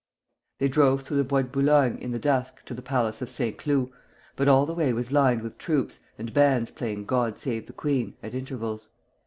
They 0.57 0.67
drove 0.67 1.01
through 1.03 1.17
the 1.17 1.23
Bois 1.23 1.43
de 1.43 1.49
Boulogne 1.49 1.97
in 1.99 2.09
the 2.09 2.17
dusk 2.17 2.65
to 2.65 2.73
the 2.73 2.81
palace 2.81 3.21
of 3.21 3.29
Saint 3.29 3.57
Cloud; 3.59 3.89
but 4.35 4.47
all 4.47 4.65
the 4.65 4.73
way 4.73 4.91
was 4.93 5.11
lined 5.11 5.43
with 5.43 5.59
troops, 5.59 5.99
and 6.17 6.33
bands 6.33 6.71
playing 6.71 7.05
"God 7.05 7.37
Save 7.37 7.67
the 7.67 7.73
Queen," 7.73 8.15
at 8.23 8.33
intervals. 8.33 8.89